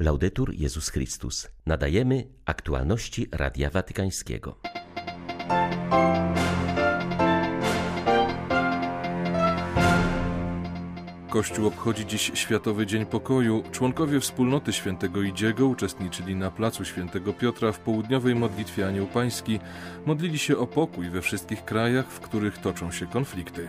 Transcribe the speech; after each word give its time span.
Laudetur 0.00 0.54
Jezus 0.54 0.88
Chrystus. 0.88 1.48
Nadajemy 1.66 2.24
aktualności 2.44 3.28
Radia 3.32 3.70
Watykańskiego. 3.70 4.56
Kościół 11.30 11.66
obchodzi 11.66 12.06
dziś 12.06 12.30
Światowy 12.34 12.86
Dzień 12.86 13.06
Pokoju. 13.06 13.62
Członkowie 13.72 14.20
wspólnoty 14.20 14.72
Świętego 14.72 15.22
Idziego 15.22 15.66
uczestniczyli 15.66 16.36
na 16.36 16.50
placu 16.50 16.84
Świętego 16.84 17.32
Piotra 17.32 17.72
w 17.72 17.78
południowej 17.78 18.34
modlitwie 18.34 18.86
Anioł 18.86 19.06
Pański. 19.06 19.60
Modlili 20.06 20.38
się 20.38 20.58
o 20.58 20.66
pokój 20.66 21.10
we 21.10 21.22
wszystkich 21.22 21.64
krajach, 21.64 22.06
w 22.06 22.20
których 22.20 22.58
toczą 22.58 22.92
się 22.92 23.06
konflikty. 23.06 23.68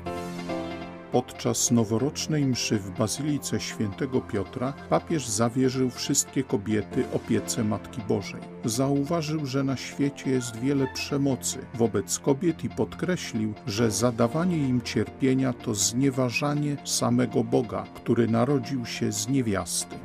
Podczas 1.12 1.71
noworocznej 1.71 2.46
mszy 2.46 2.80
w 2.80 2.98
Bazylice 2.98 3.59
Świętego 3.59 4.21
Piotra 4.21 4.73
papież 4.89 5.27
zawierzył 5.27 5.89
wszystkie 5.89 6.44
kobiety 6.44 7.04
opiece 7.14 7.64
Matki 7.64 8.02
Bożej. 8.08 8.41
Zauważył, 8.66 9.45
że 9.45 9.63
na 9.63 9.77
świecie 9.77 10.30
jest 10.30 10.59
wiele 10.59 10.88
przemocy 10.94 11.58
wobec 11.73 12.20
kobiet 12.20 12.63
i 12.63 12.70
podkreślił, 12.70 13.54
że 13.68 13.91
zadawanie 13.91 14.58
im 14.58 14.82
cierpienia 14.82 15.54
to 15.54 15.76
znieważanie 15.76 16.77
samego 16.85 17.43
Boga, 17.43 17.84
który 17.96 18.27
narodził 18.27 18.85
się 18.85 19.12
z 19.12 19.27
niewiasty. 19.27 19.96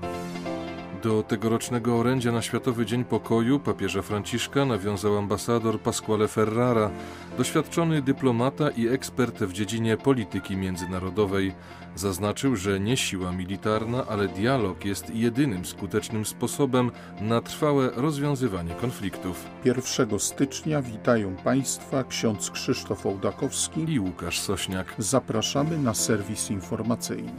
Do 1.02 1.22
tegorocznego 1.22 1.98
orędzia 1.98 2.32
na 2.32 2.42
Światowy 2.42 2.86
Dzień 2.86 3.04
Pokoju 3.04 3.60
papieża 3.60 4.02
Franciszka 4.02 4.64
nawiązał 4.64 5.18
ambasador 5.18 5.80
Pasquale 5.80 6.28
Ferrara, 6.28 6.90
doświadczony 7.38 8.02
dyplomata 8.02 8.70
i 8.70 8.88
ekspert 8.88 9.38
w 9.38 9.52
dziedzinie 9.52 9.96
polityki 9.96 10.56
międzynarodowej. 10.56 11.54
Zaznaczył, 11.94 12.56
że 12.56 12.80
nie 12.80 12.96
siła 12.96 13.32
militarna, 13.32 14.06
ale 14.06 14.28
dialog 14.28 14.84
jest 14.84 15.14
jedynym 15.14 15.64
skutecznym 15.64 16.24
sposobem 16.24 16.90
na 17.20 17.40
trwałe 17.40 17.90
rozwiązywanie 17.96 18.74
konfliktów. 18.74 19.46
1 19.64 20.18
stycznia 20.18 20.82
witają 20.82 21.36
Państwa 21.36 22.04
ksiądz 22.04 22.50
Krzysztof 22.50 23.06
Ołdakowski 23.06 23.92
i 23.92 24.00
Łukasz 24.00 24.40
Sośniak. 24.40 24.94
Zapraszamy 24.98 25.78
na 25.78 25.94
serwis 25.94 26.50
informacyjny. 26.50 27.32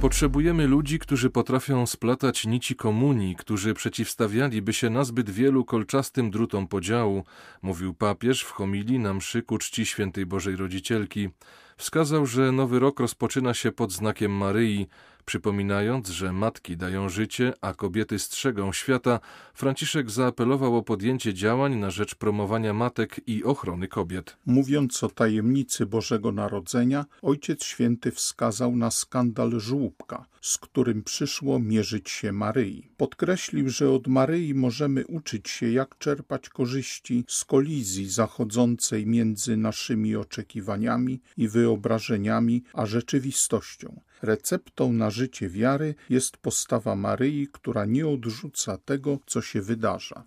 Potrzebujemy 0.00 0.66
ludzi, 0.66 0.98
którzy 0.98 1.30
potrafią 1.30 1.86
splatać 1.86 2.46
nici 2.46 2.76
komunii, 2.76 3.36
którzy 3.36 3.74
przeciwstawialiby 3.74 4.72
się 4.72 4.90
nazbyt 4.90 5.30
wielu 5.30 5.64
kolczastym 5.64 6.30
drutom 6.30 6.68
podziału, 6.68 7.24
mówił 7.62 7.94
papież 7.94 8.42
w 8.42 8.50
homilii 8.50 8.98
na 8.98 9.14
mszy 9.14 9.42
ku 9.42 9.58
czci 9.58 9.86
świętej 9.86 10.26
Bożej 10.26 10.56
Rodzicielki. 10.56 11.28
Wskazał, 11.76 12.26
że 12.26 12.52
nowy 12.52 12.78
rok 12.78 13.00
rozpoczyna 13.00 13.54
się 13.54 13.72
pod 13.72 13.92
znakiem 13.92 14.32
Maryi, 14.32 14.86
Przypominając, 15.26 16.08
że 16.08 16.32
matki 16.32 16.76
dają 16.76 17.08
życie, 17.08 17.52
a 17.60 17.74
kobiety 17.74 18.18
strzegą 18.18 18.72
świata, 18.72 19.20
Franciszek 19.54 20.10
zaapelował 20.10 20.76
o 20.76 20.82
podjęcie 20.82 21.34
działań 21.34 21.76
na 21.76 21.90
rzecz 21.90 22.14
promowania 22.14 22.72
matek 22.74 23.20
i 23.26 23.44
ochrony 23.44 23.88
kobiet. 23.88 24.36
Mówiąc 24.46 25.04
o 25.04 25.08
tajemnicy 25.08 25.86
Bożego 25.86 26.32
Narodzenia, 26.32 27.04
Ojciec 27.22 27.64
Święty 27.64 28.10
wskazał 28.12 28.76
na 28.76 28.90
skandal 28.90 29.60
żłóbka, 29.60 30.26
z 30.40 30.58
którym 30.58 31.02
przyszło 31.02 31.58
mierzyć 31.58 32.10
się 32.10 32.32
Maryi. 32.32 32.88
Podkreślił, 32.96 33.68
że 33.68 33.90
od 33.90 34.06
Maryi 34.06 34.54
możemy 34.54 35.06
uczyć 35.06 35.48
się, 35.48 35.70
jak 35.70 35.98
czerpać 35.98 36.48
korzyści 36.48 37.24
z 37.28 37.44
kolizji 37.44 38.08
zachodzącej 38.10 39.06
między 39.06 39.56
naszymi 39.56 40.16
oczekiwaniami 40.16 41.20
i 41.36 41.48
wyobrażeniami 41.48 42.62
a 42.72 42.86
rzeczywistością. 42.86 44.00
Receptą 44.22 44.92
na 44.92 45.10
życie 45.10 45.48
wiary 45.48 45.94
jest 46.10 46.36
postawa 46.36 46.96
Maryi, 46.96 47.48
która 47.52 47.84
nie 47.84 48.08
odrzuca 48.08 48.78
tego, 48.78 49.18
co 49.26 49.42
się 49.42 49.62
wydarza. 49.62 50.22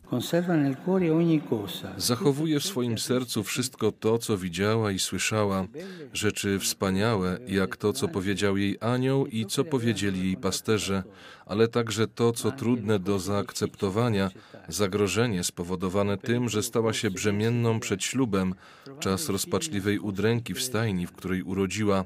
Zachowuje 1.97 2.59
w 2.59 2.65
swoim 2.65 2.97
sercu 2.97 3.43
wszystko 3.43 3.91
to, 3.91 4.17
co 4.17 4.37
widziała 4.37 4.91
i 4.91 4.99
słyszała, 4.99 5.67
rzeczy 6.13 6.59
wspaniałe, 6.59 7.39
jak 7.47 7.77
to, 7.77 7.93
co 7.93 8.07
powiedział 8.07 8.57
jej 8.57 8.77
anioł 8.81 9.25
i 9.27 9.45
co 9.45 9.63
powiedzieli 9.63 10.23
jej 10.23 10.37
pasterze, 10.37 11.03
ale 11.45 11.67
także 11.67 12.07
to, 12.07 12.31
co 12.31 12.51
trudne 12.51 12.99
do 12.99 13.19
zaakceptowania, 13.19 14.31
zagrożenie 14.67 15.43
spowodowane 15.43 16.17
tym, 16.17 16.49
że 16.49 16.63
stała 16.63 16.93
się 16.93 17.11
brzemienną 17.11 17.79
przed 17.79 18.03
ślubem, 18.03 18.55
czas 18.99 19.29
rozpaczliwej 19.29 19.99
udręki 19.99 20.53
w 20.53 20.63
stajni, 20.63 21.07
w 21.07 21.11
której 21.11 21.43
urodziła, 21.43 22.05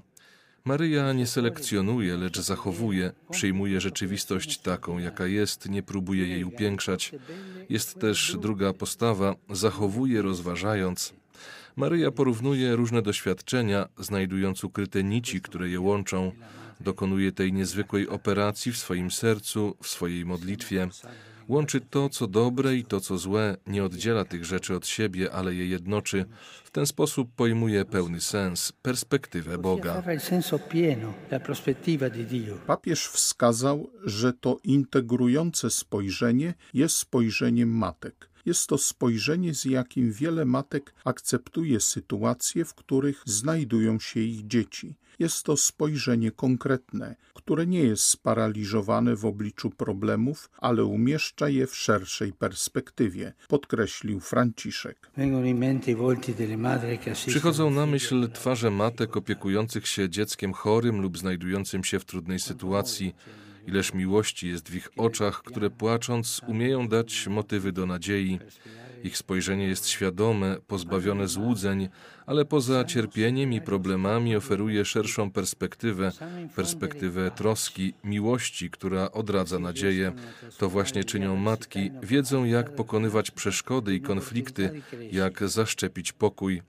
Maryja 0.66 1.14
nie 1.14 1.28
selekcjonuje, 1.28 2.18
lecz 2.18 2.40
zachowuje, 2.40 3.12
przyjmuje 3.32 3.82
rzeczywistość 3.82 4.58
taką, 4.58 4.98
jaka 4.98 5.26
jest, 5.26 5.70
nie 5.70 5.84
próbuje 5.84 6.28
jej 6.28 6.44
upiększać. 6.44 7.12
Jest 7.70 8.00
też 8.00 8.38
druga 8.42 8.74
postawa, 8.74 9.36
zachowuje 9.50 10.22
rozważając. 10.22 11.14
Maryja 11.76 12.12
porównuje 12.12 12.76
różne 12.76 13.02
doświadczenia, 13.02 13.88
znajdując 14.00 14.64
ukryte 14.64 15.04
nici, 15.04 15.42
które 15.42 15.70
je 15.70 15.80
łączą. 15.80 16.32
Dokonuje 16.80 17.32
tej 17.32 17.54
niezwykłej 17.54 18.10
operacji 18.10 18.72
w 18.72 18.78
swoim 18.78 19.12
sercu, 19.12 19.76
w 19.82 19.88
swojej 19.88 20.26
modlitwie. 20.26 20.90
Łączy 21.48 21.82
to, 21.82 22.10
co 22.10 22.28
dobre 22.28 22.76
i 22.76 22.86
to, 22.86 23.00
co 23.00 23.18
złe, 23.18 23.58
nie 23.68 23.84
oddziela 23.84 24.26
tych 24.26 24.46
rzeczy 24.46 24.76
od 24.76 24.88
siebie, 24.88 25.32
ale 25.32 25.56
je 25.56 25.68
jednoczy. 25.68 26.26
W 26.64 26.72
ten 26.72 26.86
sposób 26.86 27.30
pojmuje 27.36 27.86
pełny 27.86 28.22
sens, 28.22 28.72
perspektywę 28.82 29.58
Boga. 29.58 30.04
Papież 32.68 33.08
wskazał, 33.08 33.90
że 34.04 34.34
to 34.34 34.58
integrujące 34.64 35.70
spojrzenie 35.70 36.54
jest 36.74 36.98
spojrzeniem 36.98 37.70
matek. 37.70 38.33
Jest 38.46 38.68
to 38.68 38.78
spojrzenie, 38.78 39.54
z 39.54 39.66
jakim 39.66 40.12
wiele 40.12 40.46
matek 40.46 40.94
akceptuje 41.06 41.80
sytuacje, 41.80 42.66
w 42.66 42.74
których 42.74 43.24
znajdują 43.26 44.00
się 44.00 44.20
ich 44.20 44.48
dzieci. 44.48 44.96
Jest 45.20 45.44
to 45.44 45.58
spojrzenie 45.58 46.32
konkretne, 46.32 47.16
które 47.34 47.68
nie 47.68 47.84
jest 47.84 48.04
sparaliżowane 48.04 49.16
w 49.16 49.26
obliczu 49.26 49.70
problemów, 49.70 50.50
ale 50.58 50.86
umieszcza 50.86 51.50
je 51.50 51.68
w 51.68 51.76
szerszej 51.76 52.34
perspektywie, 52.34 53.34
podkreślił 53.48 54.20
Franciszek. 54.20 55.10
Przychodzą 57.28 57.70
na 57.70 57.86
myśl 57.86 58.30
twarze 58.32 58.72
matek 58.72 59.18
opiekujących 59.18 59.88
się 59.88 60.10
dzieckiem 60.10 60.54
chorym 60.54 61.02
lub 61.02 61.18
znajdującym 61.18 61.84
się 61.84 62.00
w 62.00 62.06
trudnej 62.06 62.40
sytuacji 62.40 63.16
Ileż 63.68 63.94
miłości 63.94 64.48
jest 64.48 64.70
w 64.70 64.76
ich 64.76 64.90
oczach, 64.98 65.44
które 65.44 65.70
płacząc 65.70 66.42
umieją 66.48 66.88
dać 66.88 67.28
motywy 67.28 67.72
do 67.72 67.86
nadziei. 67.86 68.40
Ich 69.04 69.18
spojrzenie 69.18 69.68
jest 69.68 69.88
świadome, 69.88 70.58
pozbawione 70.68 71.28
złudzeń, 71.28 71.90
ale 72.26 72.46
poza 72.46 72.84
cierpieniem 72.84 73.54
i 73.54 73.62
problemami 73.62 74.36
oferuje 74.36 74.86
szerszą 74.86 75.32
perspektywę, 75.32 76.12
perspektywę 76.56 77.32
troski, 77.32 77.94
miłości, 78.04 78.70
która 78.70 79.12
odradza 79.12 79.60
nadzieję. 79.60 80.12
To 80.58 80.70
właśnie 80.70 81.04
czynią 81.04 81.36
matki, 81.36 81.92
wiedzą 82.04 82.46
jak 82.46 82.76
pokonywać 82.76 83.32
przeszkody 83.32 83.96
i 83.96 84.02
konflikty, 84.02 84.82
jak 85.12 85.50
zaszczepić 85.50 86.12
pokój. 86.12 86.62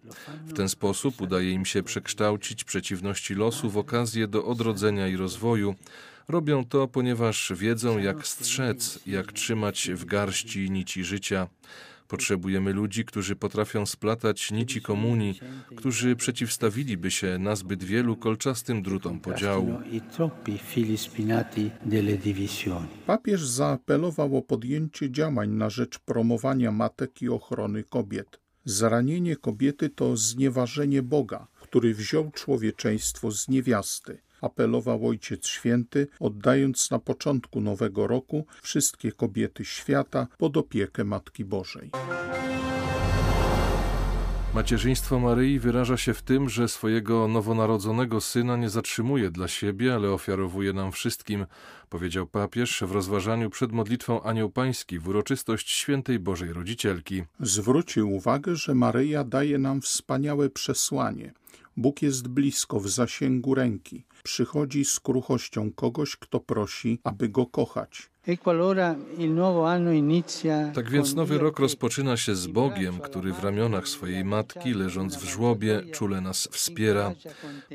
W 0.46 0.52
ten 0.52 0.68
sposób 0.68 1.20
udaje 1.20 1.50
im 1.50 1.64
się 1.64 1.82
przekształcić 1.82 2.64
przeciwności 2.64 3.34
losu 3.34 3.70
w 3.70 3.78
okazję 3.78 4.28
do 4.28 4.44
odrodzenia 4.44 5.08
i 5.08 5.16
rozwoju. 5.16 5.74
Robią 6.28 6.64
to, 6.64 6.88
ponieważ 6.88 7.52
wiedzą, 7.56 7.98
jak 7.98 8.26
strzec, 8.26 8.98
jak 9.06 9.32
trzymać 9.32 9.90
w 9.94 10.04
garści 10.04 10.70
nici 10.70 11.04
życia. 11.04 11.48
Potrzebujemy 12.08 12.72
ludzi, 12.72 13.04
którzy 13.04 13.36
potrafią 13.36 13.86
splatać 13.86 14.50
nici 14.50 14.82
komunii, 14.82 15.40
którzy 15.76 16.16
przeciwstawiliby 16.16 17.10
się 17.10 17.38
nazbyt 17.38 17.84
wielu 17.84 18.16
kolczastym 18.16 18.82
drutom 18.82 19.20
podziału. 19.20 19.78
Papież 23.06 23.46
zaapelował 23.46 24.36
o 24.36 24.42
podjęcie 24.42 25.10
działań 25.10 25.50
na 25.50 25.70
rzecz 25.70 25.98
promowania 25.98 26.72
matek 26.72 27.22
i 27.22 27.28
ochrony 27.28 27.84
kobiet. 27.84 28.40
Zranienie 28.64 29.36
kobiety 29.36 29.88
to 29.88 30.16
znieważenie 30.16 31.02
Boga, 31.02 31.46
który 31.60 31.94
wziął 31.94 32.30
człowieczeństwo 32.30 33.30
z 33.30 33.48
niewiasty 33.48 34.18
apelował 34.40 35.08
Ojciec 35.08 35.46
Święty, 35.46 36.06
oddając 36.20 36.90
na 36.90 36.98
początku 36.98 37.60
nowego 37.60 38.06
roku 38.06 38.46
wszystkie 38.62 39.12
kobiety 39.12 39.64
świata 39.64 40.26
pod 40.38 40.56
opiekę 40.56 41.04
Matki 41.04 41.44
Bożej. 41.44 41.90
Macierzyństwo 44.54 45.20
Maryi 45.20 45.58
wyraża 45.58 45.96
się 45.96 46.14
w 46.14 46.22
tym, 46.22 46.48
że 46.48 46.68
swojego 46.68 47.28
nowonarodzonego 47.28 48.20
syna 48.20 48.56
nie 48.56 48.70
zatrzymuje 48.70 49.30
dla 49.30 49.48
siebie, 49.48 49.94
ale 49.94 50.10
ofiarowuje 50.10 50.72
nam 50.72 50.92
wszystkim, 50.92 51.46
powiedział 51.88 52.26
papież 52.26 52.82
w 52.86 52.92
rozważaniu 52.92 53.50
przed 53.50 53.72
modlitwą 53.72 54.22
Anioł 54.22 54.50
Pański 54.50 54.98
w 54.98 55.08
uroczystość 55.08 55.70
świętej 55.70 56.18
Bożej 56.18 56.52
Rodzicielki. 56.52 57.22
Zwrócił 57.40 58.12
uwagę, 58.12 58.56
że 58.56 58.74
Maryja 58.74 59.24
daje 59.24 59.58
nam 59.58 59.80
wspaniałe 59.80 60.50
przesłanie– 60.50 61.32
Bóg 61.76 62.02
jest 62.02 62.28
blisko, 62.28 62.80
w 62.80 62.88
zasięgu 62.88 63.54
ręki. 63.54 64.04
Przychodzi 64.22 64.84
z 64.84 65.00
kruchością 65.00 65.72
kogoś, 65.72 66.16
kto 66.16 66.40
prosi, 66.40 66.98
aby 67.04 67.28
go 67.28 67.46
kochać. 67.46 68.10
Tak 70.74 70.90
więc 70.90 71.14
nowy 71.14 71.38
rok 71.38 71.58
rozpoczyna 71.58 72.16
się 72.16 72.34
z 72.34 72.46
Bogiem, 72.46 73.00
który 73.00 73.32
w 73.32 73.44
ramionach 73.44 73.88
swojej 73.88 74.24
matki, 74.24 74.74
leżąc 74.74 75.16
w 75.16 75.24
żłobie, 75.24 75.82
czule 75.92 76.20
nas 76.20 76.48
wspiera. 76.52 77.12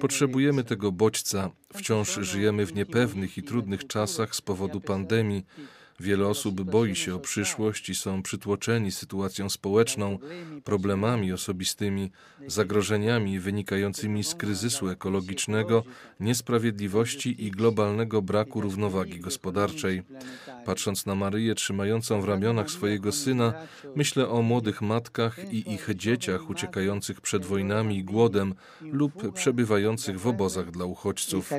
Potrzebujemy 0.02 0.64
tego 0.64 0.92
bodźca. 0.92 1.52
Wciąż 1.74 2.16
żyjemy 2.16 2.66
w 2.66 2.76
niepewnych 2.76 3.38
i 3.38 3.44
trudnych 3.44 3.88
czasach 3.88 4.36
z 4.36 4.42
powodu 4.42 4.82
pandemii. 4.82 5.46
Wiele 6.00 6.28
osób 6.28 6.62
boi 6.62 6.96
się 6.96 7.16
o 7.16 7.20
przyszłość 7.20 7.90
i 7.90 7.96
są 7.96 8.24
przytłoczeni 8.24 8.92
sytuacją 8.92 9.50
społeczną, 9.50 10.18
problemami 10.64 11.34
osobistymi, 11.34 12.12
zagrożeniami 12.48 13.40
wynikającymi 13.40 14.24
z 14.24 14.36
kryzysu 14.36 14.90
ekologicznego, 14.90 15.84
niesprawiedliwości 16.20 17.46
i 17.46 17.52
globalnego 17.52 18.22
braku 18.22 18.62
równowagi 18.62 19.20
gospodarczej. 19.20 20.04
Patrząc 20.66 21.06
na 21.06 21.16
Maryję 21.16 21.56
trzymającą 21.56 22.22
w 22.22 22.26
ramionach 22.26 22.72
swojego 22.72 23.12
syna, 23.12 23.54
myślę 23.96 24.30
o 24.30 24.42
młodych 24.42 24.82
matkach 24.82 25.54
i 25.54 25.74
ich 25.74 25.90
dzieciach 25.96 26.50
uciekających 26.50 27.22
przed 27.22 27.46
wojnami 27.46 27.98
i 27.98 28.04
głodem 28.04 28.56
lub 28.82 29.34
przebywających 29.34 30.20
w 30.20 30.28
obozach 30.28 30.72
dla 30.72 30.86
uchodźców. 30.86 31.52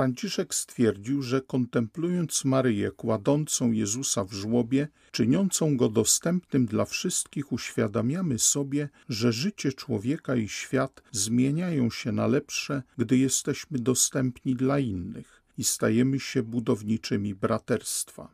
Franciszek 0.00 0.54
stwierdził, 0.54 1.22
że 1.22 1.40
kontemplując 1.40 2.44
Maryję 2.44 2.90
kładącą 2.90 3.72
Jezusa 3.72 4.24
w 4.24 4.32
żłobie, 4.32 4.88
czyniącą 5.12 5.76
go 5.76 5.88
dostępnym 5.88 6.66
dla 6.66 6.84
wszystkich, 6.84 7.52
uświadamiamy 7.52 8.38
sobie, 8.38 8.88
że 9.08 9.32
życie 9.32 9.72
człowieka 9.72 10.36
i 10.36 10.48
świat 10.48 11.02
zmieniają 11.12 11.90
się 11.90 12.12
na 12.12 12.26
lepsze, 12.26 12.82
gdy 12.98 13.18
jesteśmy 13.18 13.78
dostępni 13.78 14.54
dla 14.56 14.78
innych 14.78 15.39
i 15.60 15.64
stajemy 15.64 16.20
się 16.20 16.42
budowniczymi 16.42 17.34
braterstwa. 17.34 18.28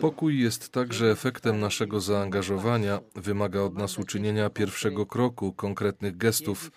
Pokój 0.00 0.40
jest 0.40 0.68
także 0.68 1.10
efektem 1.10 1.60
naszego 1.60 2.00
zaangażowania, 2.00 3.00
wymaga 3.14 3.60
od 3.60 3.74
nas 3.74 3.98
uczynienia 3.98 4.50
pierwszego 4.50 5.06
kroku, 5.06 5.52
konkretnych 5.52 6.16
gestów. 6.16 6.70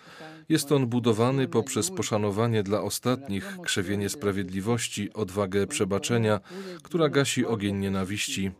Jest 0.48 0.72
on 0.72 0.86
budowany 0.86 1.48
poprzez 1.48 1.90
poszanowanie 1.90 2.62
dla 2.62 2.82
ostatnich, 2.82 3.56
krzewienie 3.64 4.08
sprawiedliwości, 4.08 5.12
odwagę 5.12 5.66
przebaczenia, 5.66 6.40
która 6.82 7.08
gasi 7.08 7.46
ogień 7.46 7.76
nienawiści. 7.76 8.50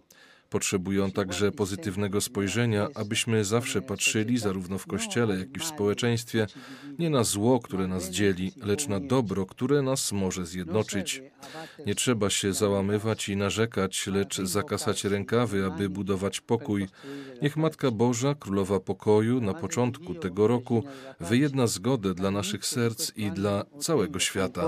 Potrzebują 0.53 1.11
także 1.11 1.53
pozytywnego 1.53 2.21
spojrzenia, 2.21 2.89
abyśmy 2.95 3.45
zawsze 3.45 3.83
patrzyli, 3.83 4.39
zarówno 4.39 4.79
w 4.79 4.87
Kościele, 4.87 5.39
jak 5.39 5.57
i 5.57 5.61
w 5.61 5.65
społeczeństwie, 5.65 6.47
nie 6.99 7.11
na 7.11 7.25
zło, 7.25 7.61
które 7.61 7.87
nas 7.87 8.11
dzieli, 8.11 8.53
lecz 8.57 8.89
na 8.89 9.01
dobro, 9.01 9.47
które 9.47 9.83
nas 9.83 10.13
może 10.13 10.47
zjednoczyć. 10.47 11.23
Nie 11.87 11.95
trzeba 11.95 12.31
się 12.31 12.53
załamywać 12.53 13.29
i 13.29 13.37
narzekać, 13.37 14.07
lecz 14.07 14.41
zakasać 14.41 15.05
rękawy, 15.05 15.65
aby 15.65 15.89
budować 15.89 16.41
pokój. 16.41 16.89
Niech 17.43 17.57
Matka 17.57 17.91
Boża, 17.91 18.35
Królowa 18.35 18.81
Pokoju, 18.81 19.41
na 19.41 19.55
początku 19.55 20.15
tego 20.15 20.47
roku 20.47 20.85
wyjedna 21.21 21.67
zgodę 21.67 22.15
dla 22.15 22.31
naszych 22.31 22.67
serc 22.67 23.13
i 23.17 23.31
dla 23.31 23.65
całego 23.79 24.19
świata. 24.19 24.63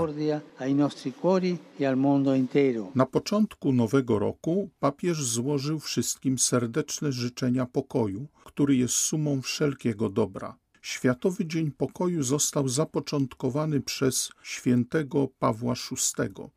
Na 2.95 3.05
początku 3.05 3.73
nowego 3.73 4.19
roku 4.19 4.69
papież 4.79 5.23
złożył 5.23 5.74
wszystkim 5.79 6.39
serdeczne 6.39 7.11
życzenia 7.11 7.65
pokoju, 7.65 8.27
który 8.43 8.75
jest 8.75 8.93
sumą 8.93 9.41
wszelkiego 9.41 10.09
dobra. 10.09 10.57
Światowy 10.81 11.45
Dzień 11.45 11.71
Pokoju 11.71 12.23
został 12.23 12.69
zapoczątkowany 12.69 13.81
przez 13.81 14.29
świętego 14.43 15.27
Pawła 15.39 15.73
VI 15.73 15.81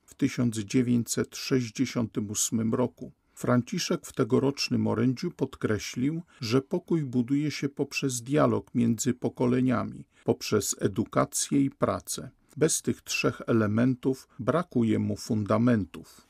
w 0.06 0.14
1968 0.14 2.74
roku. 2.74 3.12
Franciszek 3.34 4.06
w 4.06 4.12
tegorocznym 4.12 4.86
orędziu 4.86 5.30
podkreślił, 5.30 6.22
że 6.40 6.62
pokój 6.62 7.04
buduje 7.04 7.50
się 7.50 7.68
poprzez 7.68 8.22
dialog 8.22 8.74
między 8.74 9.14
pokoleniami, 9.14 10.04
poprzez 10.24 10.76
edukację 10.78 11.60
i 11.60 11.70
pracę. 11.70 12.30
Bez 12.58 12.82
tych 12.82 13.02
trzech 13.02 13.42
elementów 13.46 14.28
brakuje 14.38 14.98
mu 14.98 15.16
fundamentów. 15.16 16.26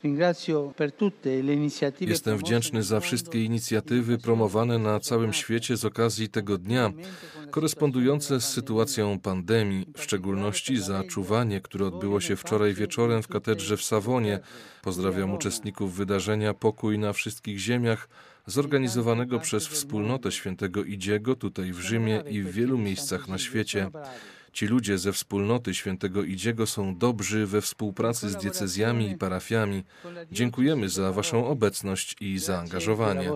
Jestem 2.00 2.38
wdzięczny 2.38 2.82
za 2.82 3.00
wszystkie 3.00 3.44
inicjatywy 3.44 4.18
promowane 4.18 4.78
na 4.78 5.00
całym 5.00 5.32
świecie 5.32 5.76
z 5.76 5.84
okazji 5.84 6.28
tego 6.28 6.58
dnia, 6.58 6.92
korespondujące 7.50 8.40
z 8.40 8.44
sytuacją 8.44 9.20
pandemii, 9.20 9.86
w 9.96 10.02
szczególności 10.02 10.76
za 10.76 11.04
czuwanie, 11.04 11.60
które 11.60 11.86
odbyło 11.86 12.20
się 12.20 12.36
wczoraj 12.36 12.74
wieczorem 12.74 13.22
w 13.22 13.28
katedrze 13.28 13.76
w 13.76 13.84
Savonie. 13.84 14.40
Pozdrawiam 14.82 15.34
uczestników 15.34 15.94
wydarzenia 15.94 16.54
Pokój 16.54 16.98
na 16.98 17.12
wszystkich 17.12 17.58
ziemiach, 17.58 18.08
zorganizowanego 18.46 19.38
przez 19.38 19.66
wspólnotę 19.66 20.32
świętego 20.32 20.84
Idziego 20.84 21.36
tutaj 21.36 21.72
w 21.72 21.80
Rzymie 21.80 22.22
i 22.30 22.42
w 22.42 22.52
wielu 22.52 22.78
miejscach 22.78 23.28
na 23.28 23.38
świecie. 23.38 23.90
Ci 24.52 24.66
ludzie 24.66 24.98
ze 24.98 25.12
wspólnoty 25.12 25.74
świętego 25.74 26.24
Idziego 26.24 26.66
są 26.66 26.96
dobrzy 26.96 27.46
we 27.46 27.60
współpracy 27.60 28.30
z 28.30 28.36
diecezjami 28.36 29.10
i 29.10 29.16
parafiami. 29.16 29.84
Dziękujemy 30.32 30.88
za 30.88 31.12
Waszą 31.12 31.46
obecność 31.46 32.16
i 32.20 32.38
zaangażowanie. 32.38 33.30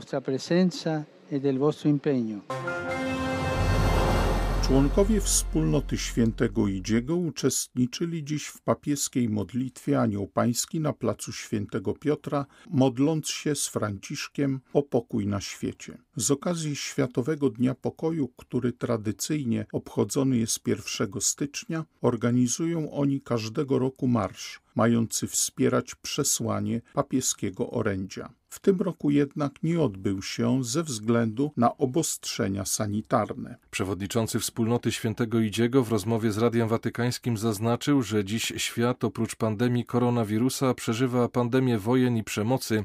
Członkowie 4.62 5.20
wspólnoty 5.20 5.99
świętego 5.99 6.69
Idziego 6.69 7.17
uczestniczyli 7.17 8.25
dziś 8.25 8.47
w 8.47 8.61
papieskiej 8.61 9.29
modlitwie 9.29 10.00
Anioł 10.00 10.29
Pański 10.29 10.81
na 10.81 10.93
placu 10.93 11.32
świętego 11.32 11.94
Piotra, 11.94 12.47
modląc 12.70 13.29
się 13.29 13.55
z 13.55 13.69
Franciszkiem 13.69 14.61
o 14.73 14.82
pokój 14.82 15.26
na 15.26 15.41
świecie. 15.41 15.99
Z 16.17 16.31
okazji 16.31 16.76
Światowego 16.76 17.50
Dnia 17.50 17.75
Pokoju, 17.75 18.29
który 18.37 18.73
tradycyjnie 18.73 19.67
obchodzony 19.73 20.38
jest 20.38 20.67
1 20.67 21.20
stycznia, 21.20 21.85
organizują 22.00 22.93
oni 22.93 23.20
każdego 23.20 23.79
roku 23.79 24.09
marsz, 24.09 24.61
mający 24.75 25.26
wspierać 25.26 25.94
przesłanie 25.94 26.81
papieskiego 26.94 27.70
orędzia. 27.70 28.32
W 28.49 28.61
tym 28.61 28.81
roku 28.81 29.11
jednak 29.11 29.62
nie 29.62 29.81
odbył 29.81 30.23
się 30.23 30.64
ze 30.64 30.82
względu 30.82 31.53
na 31.56 31.76
obostrzenia 31.76 32.64
sanitarne. 32.64 33.56
Przewodniczący 33.70 34.38
wspólnoty 34.38 34.93
świętego 34.93 35.41
Idziego 35.41 35.85
w 35.85 35.93
rozmowie 35.93 36.32
z 36.32 36.38
Radiem 36.38 36.69
Watykańskim 36.69 37.37
zaznaczył, 37.37 38.03
że 38.03 38.25
dziś 38.25 38.52
świat 38.57 39.04
oprócz 39.04 39.37
pandemii 39.37 39.85
koronawirusa 39.85 40.75
przeżywa 40.75 41.28
pandemię 41.28 41.78
wojen 41.78 42.16
i 42.16 42.25
przemocy. 42.25 42.85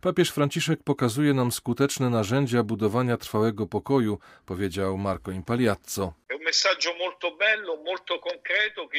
Papież 0.00 0.30
Franciszek 0.30 0.82
pokazuje 0.82 1.34
nam 1.34 1.52
skuteczne 1.52 2.10
narzędzia 2.10 2.59
budowania 2.64 3.16
trwałego 3.16 3.66
pokoju, 3.66 4.18
powiedział 4.46 4.98
Marco 4.98 5.30
Impaliazzo. 5.30 6.12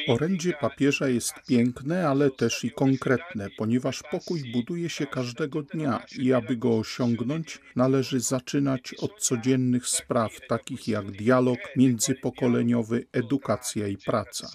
Orędzie 0.08 0.54
papieża 0.54 1.08
jest 1.08 1.34
piękne, 1.48 2.08
ale 2.08 2.32
też 2.32 2.64
i 2.64 2.72
konkretne, 2.72 3.48
ponieważ 3.58 4.04
pokój 4.12 4.52
buduje 4.52 4.90
się 4.90 5.06
każdego 5.06 5.62
dnia 5.62 6.04
i 6.20 6.34
aby 6.34 6.58
go 6.58 6.78
osiągnąć, 6.78 7.60
należy 7.76 8.20
zaczynać 8.20 8.94
od 8.94 9.20
codziennych 9.20 9.88
spraw, 9.88 10.32
takich 10.48 10.88
jak 10.88 11.12
dialog 11.12 11.60
międzypokoleniowy, 11.76 13.06
edukacja 13.14 13.88
i 13.88 13.98
praca. 13.98 14.48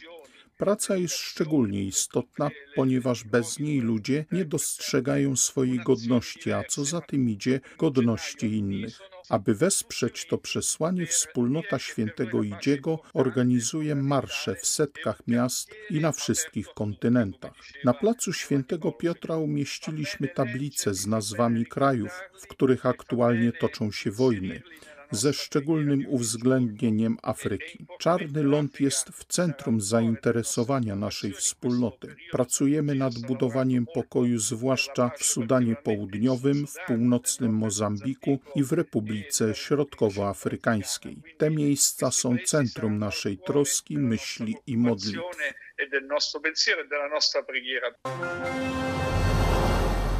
Praca 0.56 0.96
jest 0.96 1.14
szczególnie 1.14 1.84
istotna, 1.84 2.50
ponieważ 2.75 3.25
bez 3.25 3.58
niej 3.58 3.80
ludzie 3.80 4.25
nie 4.32 4.44
dostrzegają 4.44 5.36
swojej 5.36 5.78
godności, 5.78 6.52
a 6.52 6.64
co 6.64 6.84
za 6.84 7.00
tym 7.00 7.28
idzie, 7.28 7.60
godności 7.78 8.46
innych. 8.46 8.98
Aby 9.28 9.54
wesprzeć 9.54 10.26
to 10.26 10.38
przesłanie, 10.38 11.06
wspólnota 11.06 11.78
świętego 11.78 12.42
Idziego 12.42 12.98
organizuje 13.14 13.94
marsze 13.94 14.54
w 14.54 14.66
setkach 14.66 15.22
miast 15.26 15.70
i 15.90 16.00
na 16.00 16.12
wszystkich 16.12 16.66
kontynentach. 16.75 17.52
Na 17.84 17.94
placu 17.94 18.32
świętego 18.32 18.92
Piotra 18.92 19.36
umieściliśmy 19.36 20.28
tablice 20.28 20.94
z 20.94 21.06
nazwami 21.06 21.66
krajów, 21.66 22.20
w 22.40 22.46
których 22.46 22.86
aktualnie 22.86 23.52
toczą 23.52 23.92
się 23.92 24.10
wojny 24.10 24.62
ze 25.10 25.32
szczególnym 25.32 26.04
uwzględnieniem 26.08 27.16
Afryki. 27.22 27.86
Czarny 27.98 28.42
ląd 28.42 28.80
jest 28.80 29.08
w 29.08 29.25
centrum 29.25 29.80
zainteresowania 29.80 30.96
naszej 30.96 31.32
wspólnoty. 31.32 32.16
Pracujemy 32.32 32.94
nad 32.94 33.18
budowaniem 33.18 33.86
pokoju, 33.94 34.38
zwłaszcza 34.38 35.10
w 35.18 35.25
Sudanie 35.25 35.76
Południowym, 35.76 36.66
w 36.66 36.75
północnym 36.86 37.52
Mozambiku 37.52 38.38
i 38.54 38.64
w 38.64 38.72
Republice 38.72 39.54
Środkowoafrykańskiej. 39.54 41.16
Te 41.38 41.50
miejsca 41.50 42.10
są 42.10 42.36
centrum 42.44 42.98
naszej 42.98 43.38
troski, 43.38 43.98
myśli 43.98 44.56
i 44.66 44.76
modlitw. 44.76 45.20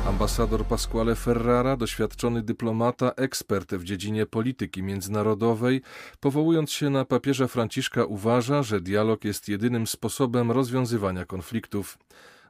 Ambasador 0.07 0.65
Pasquale 0.65 1.15
Ferrara, 1.15 1.77
doświadczony 1.77 2.43
dyplomata, 2.43 3.13
ekspert 3.17 3.75
w 3.75 3.85
dziedzinie 3.85 4.27
polityki 4.27 4.83
międzynarodowej, 4.83 5.83
powołując 6.21 6.71
się 6.71 6.91
na 6.91 7.05
papieża 7.05 7.47
Franciszka, 7.47 8.05
uważa, 8.05 8.63
że 8.63 8.81
dialog 8.81 9.25
jest 9.25 9.49
jedynym 9.49 9.87
sposobem 9.87 10.51
rozwiązywania 10.51 11.25
konfliktów. 11.25 11.99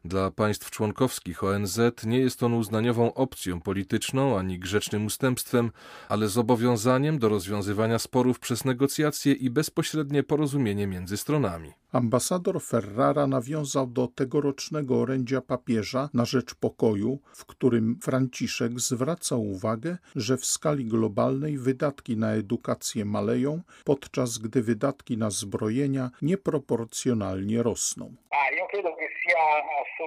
Dla 0.06 0.30
państw 0.30 0.70
członkowskich 0.70 1.44
ONZ 1.44 1.80
nie 2.04 2.18
jest 2.18 2.42
on 2.42 2.54
uznaniową 2.54 3.14
opcją 3.14 3.60
polityczną 3.60 4.38
ani 4.38 4.58
grzecznym 4.58 5.06
ustępstwem, 5.06 5.70
ale 6.08 6.28
zobowiązaniem 6.28 7.18
do 7.18 7.28
rozwiązywania 7.28 7.98
sporów 7.98 8.38
przez 8.40 8.64
negocjacje 8.64 9.32
i 9.32 9.50
bezpośrednie 9.50 10.22
porozumienie 10.22 10.86
między 10.86 11.16
stronami. 11.16 11.72
Ambasador 11.92 12.62
Ferrara 12.62 13.26
nawiązał 13.26 13.86
do 13.86 14.08
tegorocznego 14.14 15.00
orędzia 15.00 15.40
papieża 15.40 16.08
na 16.14 16.24
rzecz 16.24 16.54
pokoju, 16.54 17.18
w 17.32 17.44
którym 17.44 17.98
Franciszek 18.02 18.80
zwraca 18.80 19.36
uwagę, 19.36 19.98
że 20.16 20.36
w 20.36 20.46
skali 20.46 20.84
globalnej 20.84 21.58
wydatki 21.58 22.16
na 22.16 22.32
edukację 22.32 23.04
maleją, 23.04 23.62
podczas 23.84 24.38
gdy 24.38 24.62
wydatki 24.62 25.18
na 25.18 25.30
zbrojenia 25.30 26.10
nieproporcjonalnie 26.22 27.62
rosną. 27.62 28.14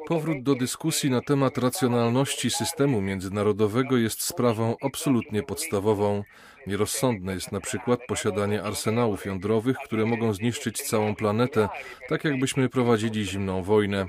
Powrót 0.07 0.43
do 0.43 0.55
dyskusji 0.55 1.09
na 1.09 1.21
temat 1.21 1.57
racjonalności 1.57 2.49
systemu 2.49 3.01
międzynarodowego 3.01 3.97
jest 3.97 4.21
sprawą 4.21 4.75
absolutnie 4.81 5.43
podstawową. 5.43 6.23
Nierozsądne 6.67 7.33
jest 7.33 7.51
na 7.51 7.59
przykład 7.59 7.99
posiadanie 8.07 8.63
arsenałów 8.63 9.25
jądrowych, 9.25 9.77
które 9.77 10.05
mogą 10.05 10.33
zniszczyć 10.33 10.81
całą 10.81 11.15
planetę, 11.15 11.69
tak 12.07 12.23
jakbyśmy 12.23 12.69
prowadzili 12.69 13.25
zimną 13.25 13.63
wojnę. 13.63 14.05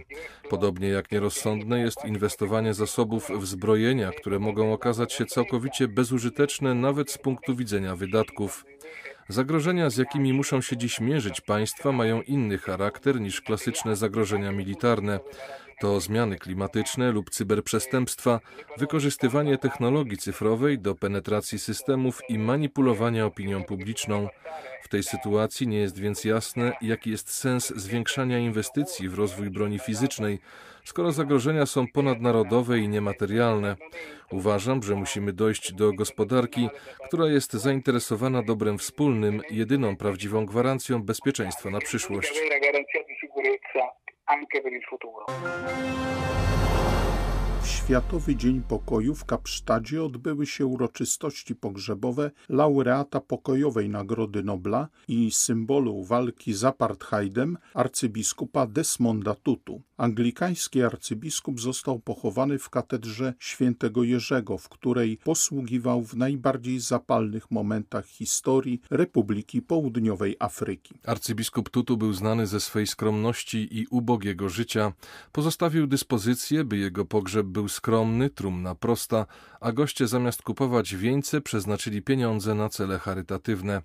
Podobnie 0.51 0.89
jak 0.89 1.13
nierozsądne 1.13 1.81
jest 1.81 2.05
inwestowanie 2.05 2.75
zasobów 2.75 3.31
w 3.31 3.47
zbrojenia, 3.47 4.11
które 4.11 4.39
mogą 4.39 4.73
okazać 4.73 5.13
się 5.13 5.27
całkowicie 5.27 5.89
bezużyteczne 5.89 6.75
nawet 6.75 7.11
z 7.11 7.19
punktu 7.19 7.57
widzenia 7.57 7.97
wydatków. 7.97 8.65
Zagrożenia, 9.31 9.91
z 9.91 9.97
jakimi 9.97 10.33
muszą 10.33 10.61
się 10.61 10.77
dziś 10.77 11.01
mierzyć 11.01 11.41
państwa, 11.41 11.93
mają 11.93 12.23
inny 12.23 12.59
charakter 12.59 13.21
niż 13.21 13.41
klasyczne 13.41 13.97
zagrożenia 13.97 14.53
militarne. 14.53 15.21
To 15.81 16.01
zmiany 16.01 16.37
klimatyczne 16.39 17.13
lub 17.13 17.31
cyberprzestępstwa, 17.31 18.41
wykorzystywanie 18.79 19.59
technologii 19.59 20.19
cyfrowej 20.19 20.79
do 20.79 20.95
penetracji 20.95 21.59
systemów 21.59 22.21
i 22.29 22.39
manipulowania 22.39 23.27
opinią 23.27 23.65
publiczną. 23.65 24.29
W 24.83 24.89
tej 24.89 25.03
sytuacji 25.03 25.69
nie 25.69 25.79
jest 25.79 25.99
więc 25.99 26.25
jasne, 26.25 26.73
jaki 26.83 27.11
jest 27.11 27.31
sens 27.31 27.73
zwiększania 27.77 28.39
inwestycji 28.39 29.09
w 29.09 29.15
rozwój 29.15 29.51
broni 29.51 29.79
fizycznej, 29.79 30.39
skoro 30.85 31.13
zagrożenia 31.13 31.67
są 31.67 31.87
ponadnarodowe 31.89 32.79
i 32.79 32.89
niematerialne. 32.89 33.77
Uważam, 34.31 34.83
że 34.83 34.95
musimy 34.95 35.33
dojść 35.33 35.73
do 35.73 35.93
gospodarki, 35.93 36.69
która 37.07 37.27
jest 37.27 37.53
zainteresowana 37.53 38.43
dobrem 38.43 38.79
wspólnym, 38.79 39.43
jedyną 39.51 39.97
prawdziwą 39.97 40.47
gwarancją 40.47 41.03
bezpieczeństwa 41.03 41.71
na 41.71 41.79
przyszłość. 41.79 42.41
Światowy 47.91 48.37
Dzień 48.37 48.63
Pokoju 48.69 49.15
w 49.15 49.25
Kapsztadzie 49.25 50.05
odbyły 50.05 50.47
się 50.47 50.67
uroczystości 50.67 51.55
pogrzebowe 51.55 52.31
laureata 52.49 53.21
pokojowej 53.21 53.89
Nagrody 53.89 54.43
Nobla 54.43 54.89
i 55.09 55.31
symbolu 55.31 56.05
walki 56.05 56.55
z 56.55 56.65
apartheidem 56.65 57.59
arcybiskupa 57.75 58.67
Desmonda 58.67 59.35
Tutu. 59.35 59.83
Anglikański 59.97 60.83
arcybiskup 60.83 61.61
został 61.61 61.99
pochowany 61.99 62.59
w 62.59 62.71
katedrze 62.71 63.35
świętego 63.39 64.05
Jerzego, 64.05 64.59
w 64.59 64.69
której 64.69 65.19
posługiwał 65.25 66.03
w 66.03 66.17
najbardziej 66.17 66.81
zapalnych 66.81 67.51
momentach 67.51 68.07
historii 68.07 68.81
Republiki 68.91 69.63
Południowej 69.63 70.37
Afryki. 70.39 70.95
Arcybiskup 71.05 71.71
Tutu 71.71 71.97
był 71.97 72.13
znany 72.13 72.47
ze 72.47 72.61
swej 72.61 72.87
skromności 72.87 73.79
i 73.79 73.87
ubogiego 73.87 74.49
życia. 74.49 74.93
Pozostawił 75.33 75.87
dyspozycję, 75.87 76.65
by 76.65 76.77
jego 76.77 77.05
pogrzeb 77.05 77.47
był 77.47 77.69
skromny, 77.81 78.31
trumna 78.31 78.75
prosta, 78.75 79.27
a 79.61 79.73
goście 79.73 80.07
zamiast 80.07 80.43
kupować 80.43 80.97
wieńce 80.97 81.41
przeznaczyli 81.41 82.03
pieniądze 82.03 82.55
na 82.55 82.69
cele 82.69 82.99
charytatywne. 82.99 83.83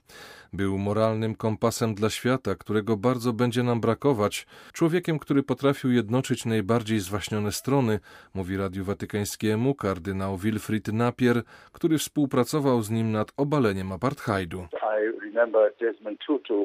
Był 0.53 0.77
moralnym 0.77 1.35
kompasem 1.35 1.95
dla 1.95 2.09
świata, 2.09 2.55
którego 2.55 2.97
bardzo 2.97 3.33
będzie 3.33 3.63
nam 3.63 3.81
brakować, 3.81 4.47
człowiekiem, 4.73 5.19
który 5.19 5.43
potrafił 5.43 5.91
jednoczyć 5.91 6.45
najbardziej 6.45 6.99
zwaśnione 6.99 7.51
strony, 7.51 7.99
mówi 8.33 8.57
Radiu 8.57 8.85
Watykańskiemu 8.85 9.75
kardynał 9.75 10.37
Wilfried 10.37 10.87
Napier, 10.87 11.43
który 11.71 11.97
współpracował 11.97 12.81
z 12.81 12.89
nim 12.89 13.11
nad 13.11 13.31
obaleniem 13.37 13.91
apartheidu. 13.91 14.67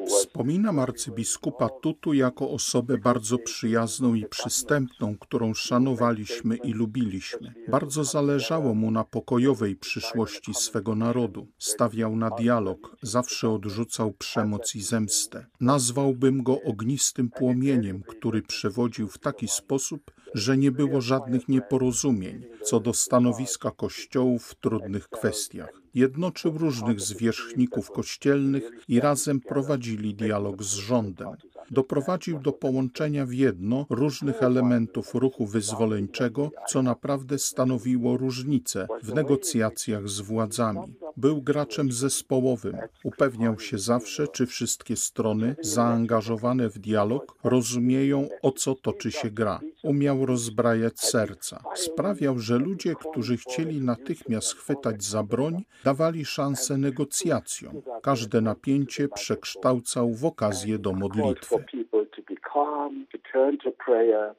Wspominam 0.05 0.79
arcybiskupa 0.79 1.69
Tutu 1.69 2.13
jako 2.13 2.49
osobę 2.49 2.97
bardzo 2.97 3.37
przyjazną 3.37 4.13
i 4.13 4.25
przystępną, 4.25 5.17
którą 5.17 5.53
szanowaliśmy 5.53 6.55
i 6.55 6.73
lubiliśmy. 6.73 7.20
Bardzo 7.67 8.03
zależało 8.03 8.73
mu 8.75 8.91
na 8.91 9.03
pokojowej 9.03 9.75
przyszłości 9.75 10.53
swego 10.53 10.95
narodu. 10.95 11.47
Stawiał 11.57 12.15
na 12.15 12.29
dialog, 12.29 12.95
zawsze 13.01 13.49
odrzucał 13.49 14.11
przemoc 14.11 14.75
i 14.75 14.81
zemstę. 14.81 15.45
Nazwałbym 15.59 16.43
go 16.43 16.61
ognistym 16.61 17.29
płomieniem, 17.29 18.03
który 18.07 18.41
przewodził 18.41 19.07
w 19.07 19.17
taki 19.17 19.47
sposób, 19.47 20.11
że 20.33 20.57
nie 20.57 20.71
było 20.71 21.01
żadnych 21.01 21.47
nieporozumień 21.47 22.45
co 22.63 22.79
do 22.79 22.93
stanowiska 22.93 23.71
kościołów 23.71 24.43
w 24.45 24.55
trudnych 24.55 25.09
kwestiach. 25.09 25.81
Jednoczył 25.93 26.57
różnych 26.57 27.01
zwierzchników 27.01 27.91
kościelnych 27.91 28.71
i 28.87 28.99
razem 28.99 29.39
prowadzili 29.39 30.15
dialog 30.15 30.63
z 30.63 30.73
rządem. 30.73 31.29
Doprowadził 31.71 32.39
do 32.39 32.51
połączenia 32.51 33.25
w 33.25 33.33
jedno 33.33 33.85
różnych 33.89 34.43
elementów 34.43 35.15
ruchu 35.15 35.45
wyzwoleńczego, 35.45 36.51
co 36.67 36.81
naprawdę 36.81 37.39
stanowiło 37.39 38.17
różnicę 38.17 38.87
w 39.03 39.13
negocjacjach 39.13 40.09
z 40.09 40.21
władzami. 40.21 40.93
Był 41.17 41.41
graczem 41.41 41.91
zespołowym. 41.91 42.77
Upewniał 43.03 43.59
się 43.59 43.77
zawsze, 43.77 44.27
czy 44.27 44.45
wszystkie 44.45 44.95
strony 44.95 45.55
zaangażowane 45.61 46.69
w 46.69 46.79
dialog 46.79 47.35
rozumieją, 47.43 48.29
o 48.41 48.51
co 48.51 48.75
toczy 48.75 49.11
się 49.11 49.31
gra. 49.31 49.59
Umiał 49.83 50.25
rozbrajać 50.25 50.99
serca. 50.99 51.63
Sprawiał, 51.75 52.39
że 52.39 52.57
ludzie, 52.57 52.95
którzy 52.95 53.37
chcieli 53.37 53.81
natychmiast 53.81 54.55
chwytać 54.55 55.03
za 55.03 55.23
broń, 55.23 55.63
dawali 55.83 56.25
szansę 56.25 56.77
negocjacjom. 56.77 57.81
Każde 58.01 58.41
napięcie 58.41 59.07
przekształcał 59.07 60.13
w 60.13 60.25
okazję 60.25 60.79
do 60.79 60.93
modlitwy. 60.93 61.55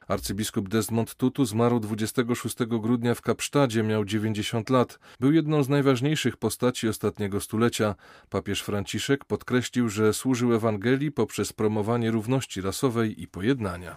Arcybiskup 0.09 0.69
Desmond 0.69 1.15
Tutu 1.15 1.45
zmarł 1.45 1.81
26 1.81 2.57
grudnia 2.67 3.15
w 3.15 3.23
Kapsztadzie, 3.23 3.83
miał 3.83 4.05
90 4.05 4.71
lat. 4.71 4.99
Był 5.21 5.33
jedną 5.33 5.63
z 5.63 5.69
najważniejszych 5.69 6.37
postaci 6.37 6.89
ostatniego 6.89 7.41
stulecia. 7.41 7.95
Papież 8.31 8.63
Franciszek 8.63 9.25
podkreślił, 9.25 9.89
że 9.89 10.13
służył 10.13 10.55
Ewangelii 10.55 11.13
poprzez 11.13 11.53
promowanie 11.53 12.11
równości 12.11 12.61
rasowej 12.61 13.23
i 13.23 13.29
pojednania. 13.29 13.97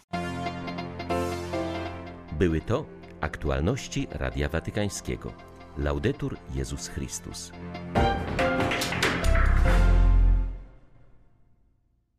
Były 2.39 2.61
to 2.61 2.85
aktualności 3.21 4.07
Radia 4.11 4.49
Watykańskiego. 4.49 5.33
Laudetur 5.77 6.37
Jezus 6.55 6.87
Chrystus. 6.87 7.51